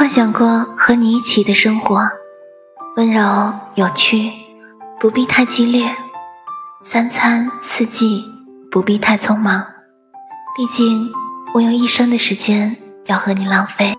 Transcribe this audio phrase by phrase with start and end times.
[0.00, 2.08] 幻想过和你一起的生活
[2.96, 4.32] 温柔有趣
[4.98, 5.94] 不必太激烈
[6.82, 8.24] 三餐四季
[8.70, 9.62] 不必太匆忙。
[10.56, 11.12] 毕竟
[11.52, 12.74] 我有一生的时间
[13.08, 13.94] 要和你浪费。